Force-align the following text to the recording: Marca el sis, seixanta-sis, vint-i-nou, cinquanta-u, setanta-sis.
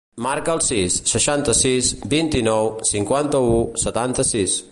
Marca 0.25 0.53
el 0.57 0.61
sis, 0.67 0.95
seixanta-sis, 1.11 1.91
vint-i-nou, 2.15 2.73
cinquanta-u, 2.95 3.55
setanta-sis. 3.87 4.59